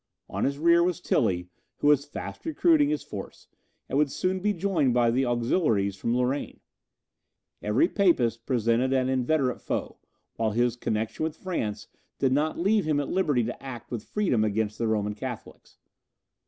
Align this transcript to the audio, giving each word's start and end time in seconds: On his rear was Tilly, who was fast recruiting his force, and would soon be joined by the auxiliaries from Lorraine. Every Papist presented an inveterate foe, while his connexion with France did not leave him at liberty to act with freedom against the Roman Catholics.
On 0.27 0.45
his 0.45 0.57
rear 0.57 0.81
was 0.81 0.99
Tilly, 0.99 1.47
who 1.77 1.85
was 1.89 2.05
fast 2.05 2.43
recruiting 2.43 2.89
his 2.89 3.03
force, 3.03 3.47
and 3.87 3.99
would 3.99 4.09
soon 4.09 4.39
be 4.39 4.51
joined 4.51 4.95
by 4.95 5.11
the 5.11 5.27
auxiliaries 5.27 5.95
from 5.95 6.17
Lorraine. 6.17 6.59
Every 7.61 7.87
Papist 7.87 8.47
presented 8.47 8.93
an 8.93 9.09
inveterate 9.09 9.61
foe, 9.61 9.99
while 10.37 10.53
his 10.53 10.75
connexion 10.75 11.21
with 11.21 11.37
France 11.37 11.85
did 12.17 12.31
not 12.31 12.57
leave 12.57 12.85
him 12.85 12.99
at 12.99 13.09
liberty 13.09 13.43
to 13.43 13.63
act 13.63 13.91
with 13.91 14.09
freedom 14.09 14.43
against 14.43 14.79
the 14.79 14.87
Roman 14.87 15.13
Catholics. 15.13 15.77